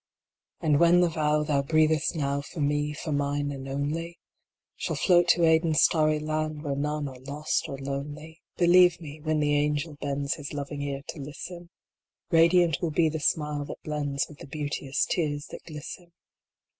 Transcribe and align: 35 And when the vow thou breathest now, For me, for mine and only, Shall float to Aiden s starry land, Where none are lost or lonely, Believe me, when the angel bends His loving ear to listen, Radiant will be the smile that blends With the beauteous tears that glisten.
35 0.61 0.67
And 0.71 0.79
when 0.79 1.01
the 1.01 1.09
vow 1.09 1.43
thou 1.43 1.61
breathest 1.61 2.15
now, 2.15 2.41
For 2.41 2.59
me, 2.59 2.91
for 2.91 3.11
mine 3.11 3.51
and 3.51 3.69
only, 3.69 4.17
Shall 4.75 4.95
float 4.95 5.27
to 5.27 5.41
Aiden 5.41 5.75
s 5.75 5.83
starry 5.83 6.17
land, 6.17 6.63
Where 6.63 6.75
none 6.75 7.07
are 7.07 7.19
lost 7.19 7.69
or 7.69 7.77
lonely, 7.77 8.41
Believe 8.57 8.99
me, 8.99 9.21
when 9.21 9.39
the 9.39 9.53
angel 9.53 9.97
bends 10.01 10.33
His 10.33 10.53
loving 10.53 10.81
ear 10.81 11.03
to 11.09 11.19
listen, 11.21 11.69
Radiant 12.31 12.81
will 12.81 12.89
be 12.89 13.09
the 13.09 13.19
smile 13.19 13.63
that 13.65 13.83
blends 13.83 14.25
With 14.27 14.39
the 14.39 14.47
beauteous 14.47 15.05
tears 15.05 15.45
that 15.51 15.61
glisten. 15.67 16.11